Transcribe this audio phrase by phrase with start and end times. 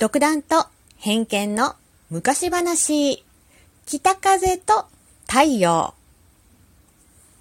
[0.00, 0.64] 独断と
[0.96, 1.74] 偏見の
[2.08, 3.22] 昔話。
[3.84, 4.86] 北風と
[5.28, 5.92] 太陽。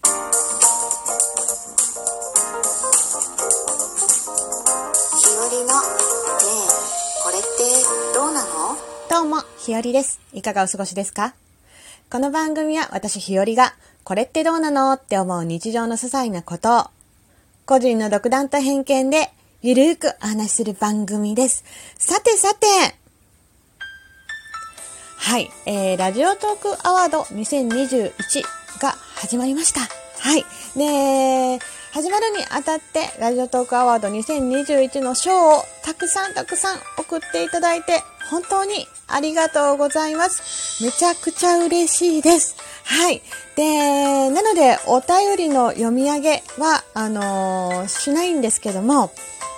[0.04, 0.10] 日
[5.38, 6.68] 和のねえ
[7.24, 7.47] これって
[8.13, 8.49] どうなの？
[9.10, 10.19] どうも、ひよりです。
[10.33, 11.35] いかがお過ごしですか？
[12.12, 13.73] この番組は私ひよりが、
[14.03, 14.91] これってどうなの？
[14.91, 16.84] って思う日常の些細なことを、
[17.66, 19.31] 個人の独断と偏見で、
[19.62, 21.66] ゆるーくお話しする番組です。
[21.98, 22.66] さてさて、
[25.17, 28.14] はい、えー、ラジオトークアワード2021
[28.80, 29.81] が始まりました。
[29.81, 30.45] はい。
[30.77, 31.59] で、
[31.91, 40.86] 始まるにあたって、ラジオトークアワード2021の賞をたくさんたくさん送っていただいて、本当にありがとうございます。
[40.86, 42.55] めちゃくちゃ嬉しいです。
[42.86, 43.22] はい。
[43.58, 49.12] で、なので、お便りの読み上げは、あのーしないんですけども、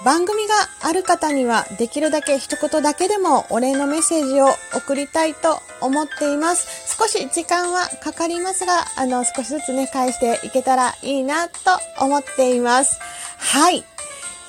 [0.03, 6.97] 番組がある方にはできるだけ一言だけでもお礼のメッセージを送りたいと思っています。
[6.97, 11.55] 少し時間はかかりますが、あの、少しずつね、返していけたらいいなと
[11.99, 12.99] 思っています。
[13.37, 13.83] はい。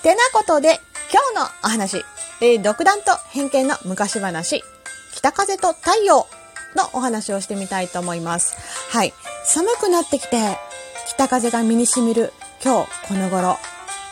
[0.03, 0.81] てなことで、
[1.13, 2.05] 今日のお話、
[2.41, 4.65] えー独断と偏見の昔話、
[5.15, 6.27] 北風と太陽
[6.77, 8.57] のお話をしてみたいと思います。
[8.91, 9.13] はい。
[9.45, 10.57] 寒くなってきて、
[11.09, 12.33] 北風が身に染みる
[12.65, 13.59] 今日この頃。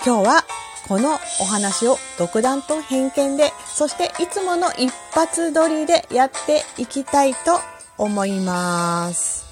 [0.05, 0.45] 今日は
[0.91, 7.61] このお話を独断と偏見で、そしていつもの一発撮りでやっていきたいと
[7.97, 9.47] 思います。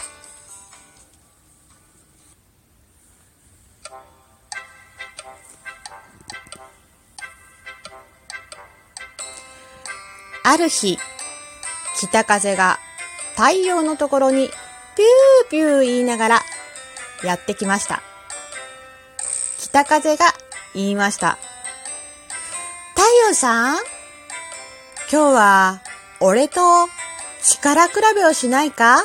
[10.43, 10.99] ある日、
[12.01, 12.81] 北風が
[13.37, 16.43] 太陽のところにピューピュー言いながら
[17.23, 18.03] やってきました。
[19.61, 20.35] 北風が
[20.79, 21.39] 言いました。
[22.95, 23.77] 太陽さん？
[25.11, 25.81] 今日は
[26.21, 26.61] 俺と
[27.43, 29.05] 力比べをしないか？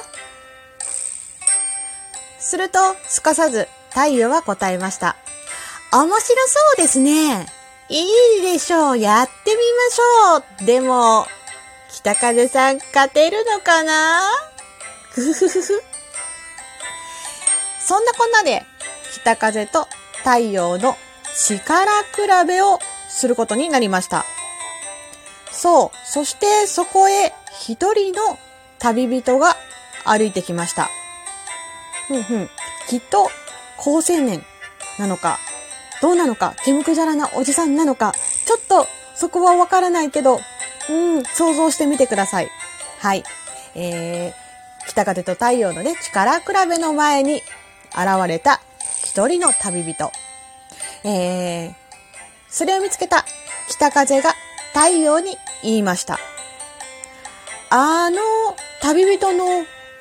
[2.39, 2.77] すると
[3.07, 5.15] すかさず太陽は答えました。
[5.91, 6.23] 面白そ
[6.73, 7.47] うですね。
[7.89, 8.07] い
[8.39, 8.97] いでしょう。
[8.97, 9.57] やってみ
[10.37, 10.65] ましょう。
[10.65, 11.25] でも、
[11.91, 14.21] 北風さん勝てるのかな？
[15.11, 15.83] ふふふふ。
[17.79, 18.63] そんなこんなで、
[19.13, 19.87] 北風と
[20.17, 20.95] 太陽の
[21.35, 22.79] 力比べを
[23.09, 24.25] することになりました。
[25.51, 25.91] そう。
[26.05, 28.37] そしてそこへ一人の
[28.79, 29.55] 旅人が
[30.05, 30.89] 歩いてきました。
[32.07, 32.49] ふんふん。
[32.89, 33.29] きっと
[33.77, 34.43] 高青年
[34.99, 35.39] なのか、
[36.01, 38.13] どうなのか、煙くじゃらなおじさんなのか、
[38.45, 40.39] ちょっとそこはわからないけど、
[40.89, 42.49] うん、想像してみてください。
[42.99, 43.23] はい。
[43.75, 47.41] えー、北風と太陽のね、力比べの前に
[47.91, 48.61] 現れた
[49.05, 50.11] 一人の旅人。
[51.03, 51.73] えー、
[52.49, 53.25] それを見つけた
[53.69, 54.33] 北風が
[54.73, 56.19] 太陽に言いました。
[57.69, 58.19] あの
[58.81, 59.45] 旅人の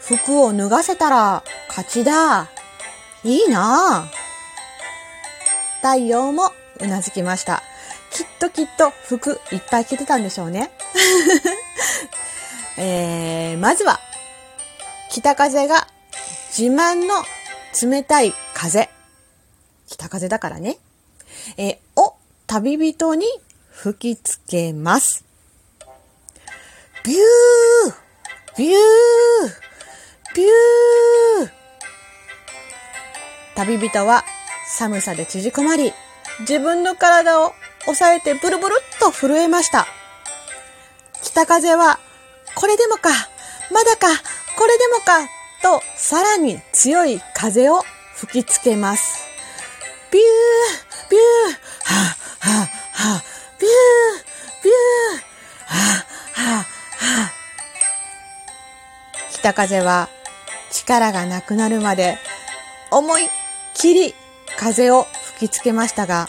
[0.01, 2.51] 服を脱がせたら勝ちだ。
[3.25, 4.23] いいなぁ。
[5.77, 7.63] 太陽もうなずきました。
[8.11, 10.71] きっときっと服いっぱい着てたんでしょうね。
[12.77, 14.01] えー、まずは、
[15.11, 15.87] 北風が
[16.57, 17.25] 自慢の
[17.81, 18.91] 冷たい風。
[19.89, 20.77] 北風だからね。
[21.57, 22.15] えを
[22.47, 23.27] 旅人に
[23.71, 25.25] 吹きつけます。
[27.05, 27.19] ビュー
[28.59, 28.73] ビュー
[30.35, 31.51] ビュー
[33.55, 34.25] 旅人は
[34.67, 35.93] 寒さで縮こまり、
[36.41, 39.87] 自分の体を押さえてブルブルっと震えました。
[41.23, 41.99] 北風は、
[42.55, 43.11] これでもか、
[43.71, 44.07] まだか、
[44.57, 45.29] これでもか、
[45.63, 47.83] とさらに強い風を
[48.17, 49.27] 吹きつけます。
[50.11, 50.25] ビュー、
[59.53, 60.09] 風は
[60.71, 62.19] 力がなくなるまで
[62.91, 63.29] 思いっ
[63.75, 64.15] きり
[64.59, 66.29] 風を吹きつけましたが、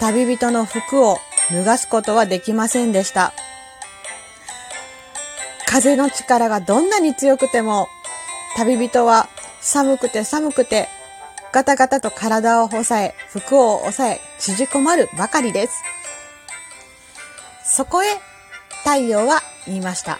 [0.00, 1.18] 旅人の服を
[1.50, 3.32] 脱がすことはできませんでした。
[5.66, 7.88] 風の力がどんなに強くても、
[8.56, 9.28] 旅人は
[9.60, 10.88] 寒くて寒くて、
[11.52, 15.82] ガタガタと体を押さえ、服を押さえ、縮こまるばかりです。
[17.64, 18.08] そこへ、
[18.84, 20.18] 太陽は言いました。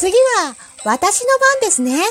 [0.00, 0.56] 次は、
[0.86, 2.02] 私の番ですね。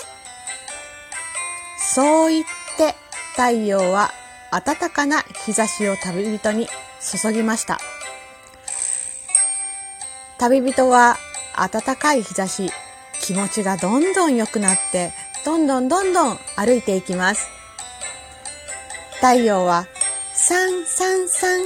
[1.91, 2.45] そう言っ
[2.77, 2.93] て、
[3.31, 4.11] 太陽は
[4.51, 6.67] 暖かな日差しを旅人に
[7.01, 7.79] 注ぎました。
[10.37, 11.17] 旅人は
[11.57, 12.71] 暖かい日差し、
[13.23, 15.11] 気持ちがどんどん良くなって、
[15.43, 17.47] どんどんどんどん歩いていきます。
[19.15, 19.87] 太陽は、
[20.35, 21.61] サンサンサン、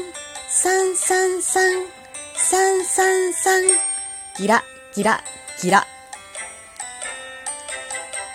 [0.48, 1.86] サンサンサン、
[2.38, 3.64] サンサンサン、
[4.38, 4.64] ギラ、
[4.96, 5.22] ギラ、
[5.62, 5.86] ギラ。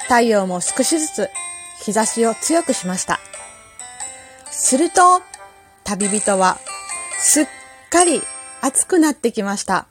[0.09, 1.29] 太陽も少しずつ
[1.85, 3.21] 日差しを強くしました。
[4.51, 5.23] すると、
[5.85, 6.59] 旅人は
[7.19, 7.47] すっ
[7.91, 8.23] かり
[8.63, 9.87] 暑くなってきました。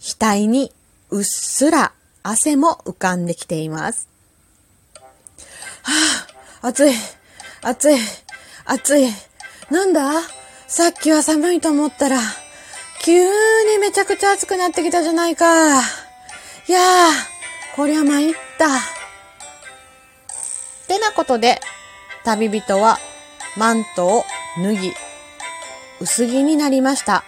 [0.00, 0.72] 額に
[1.10, 1.92] うっすら
[2.22, 4.08] 汗も浮かんできています。
[5.82, 5.92] は
[6.62, 6.94] あ、暑い、
[7.60, 7.96] 暑い、
[8.64, 9.08] 暑い。
[9.70, 10.22] なんだ？
[10.68, 12.18] さっきは寒いと思ったら、
[13.04, 15.80] 急にめちゃくちゃ暑くなってきたじゃないか。
[15.80, 15.80] い
[16.72, 17.10] やあ、
[17.76, 18.66] こりゃ参った。
[20.92, 21.58] てなことで、
[22.22, 22.98] 旅人は
[23.56, 24.24] マントを
[24.62, 24.92] 脱ぎ、
[26.00, 27.24] 薄着になりました。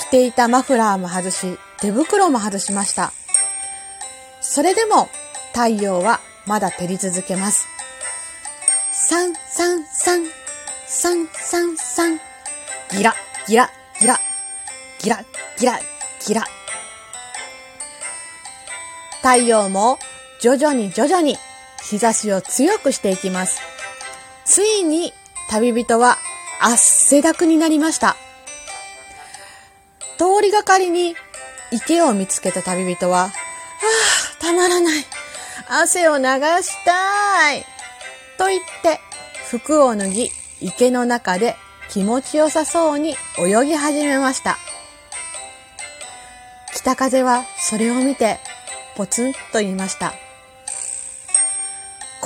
[0.00, 3.12] 着ていたマフラーも外し、手袋も外しました。
[4.40, 5.08] それでも
[5.52, 7.66] 太陽はまだ照り続けます。
[8.92, 10.26] サンサンサン、
[10.86, 12.18] サンサンサン、
[12.92, 13.14] ギラ、
[13.46, 13.68] ギラ、
[14.00, 14.18] ギラ、
[15.00, 15.24] ギラ、
[15.58, 15.80] ギラ、
[16.26, 16.44] ギラ。
[19.18, 19.98] 太陽も
[20.40, 21.36] 徐々に徐々に
[21.90, 23.60] 日差しを強くしていきます。
[24.44, 25.12] ついに
[25.50, 26.18] 旅人は
[26.60, 28.16] 汗だくになりました。
[30.18, 31.14] 通りがかりに
[31.70, 35.04] 池を見つけた旅人は、はあ、たまらない。
[35.68, 37.64] 汗を流したい。
[38.38, 39.00] と言って、
[39.48, 40.30] 服を脱ぎ、
[40.60, 41.56] 池の中で
[41.90, 44.58] 気持ちよさそうに泳ぎ始めました。
[46.74, 48.38] 北風はそれを見て、
[48.96, 50.14] ポツンと言いました。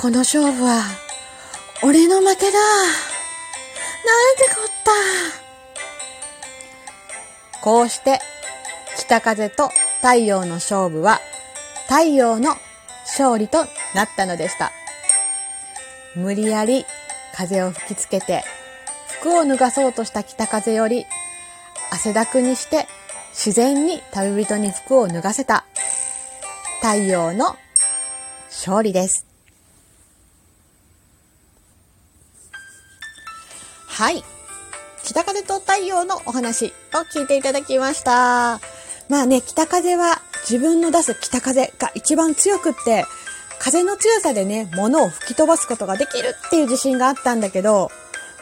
[0.01, 0.81] この勝負は、
[1.83, 2.53] 俺の負けだ。
[2.53, 4.67] なんてこっ
[7.51, 7.61] た。
[7.61, 8.21] こうして、
[8.97, 9.67] 北風と
[9.97, 11.19] 太陽の勝負は、
[11.89, 12.55] 太陽の
[13.07, 14.71] 勝利となったのでした。
[16.15, 16.85] 無理やり
[17.35, 18.45] 風を吹きつけて、
[19.19, 21.07] 服を脱がそうとした北風より、
[21.91, 22.87] 汗だくにして
[23.33, 25.65] 自然に旅人に服を脱がせた
[26.81, 27.57] 太陽の
[28.47, 29.28] 勝利です。
[33.99, 34.23] はい。
[35.03, 38.61] 北風と太陽のお話を聞いていただきました。
[39.09, 43.03] まあね、北風は自分の出す北風が一番強くって、
[43.59, 47.91] 風の強さでね、物を吹き飛ばすことができるっていう自信があったんだけど、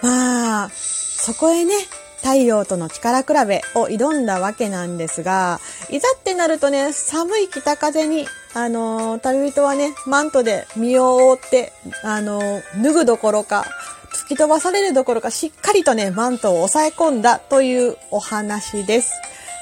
[0.04, 1.74] まあ、そこへね、
[2.18, 13.66] 太陽との力比べを挑んだわけなんですが、いざってなるとね、寒い北風に、あのー旅人はね、マントで身を覆って、あのー脱ぐどころか、
[14.12, 19.14] 吹き飛ばされるどころか、しっかりとね、マントを抑え込んだというお話です。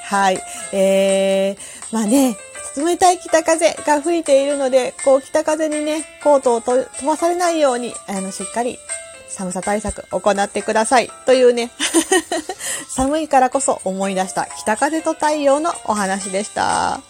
[0.04, 0.40] はい。
[0.72, 1.56] えー、
[1.94, 2.36] まあね、
[2.76, 8.78] 冷たい北風が吹いているので、こう北風にね、コートを飛ばされないように、あの、しっかり
[9.28, 11.10] 寒さ対策行ってください。
[11.24, 11.70] というね、
[12.88, 17.00] 寒いからこそ思い出した北風と太陽のお話でした。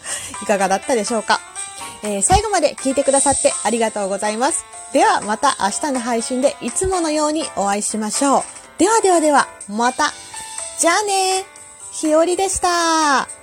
[0.41, 1.39] いかがだったでしょうか？
[2.07, 4.65] えー最後まで聞いてくださってありがとうございます。
[4.93, 8.43] ではまた明日の配信でいつものようにお会いしましょう。
[8.77, 10.13] ではではでは、また。
[10.79, 11.45] じゃあね
[11.91, 13.36] ひよりでした。